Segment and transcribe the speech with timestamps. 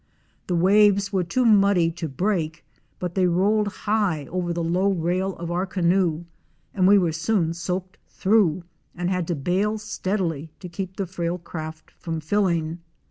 [0.47, 2.65] The waves were too muddy to break,
[2.97, 6.25] but they rolled high over the low rail of our canoe
[6.73, 8.63] and we were soon soaked through
[8.95, 12.79] and had to bail steadily to keep the frail craft from filling.